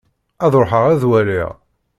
[0.45, 1.49] Ad ruḥeɣ ad waliɣ.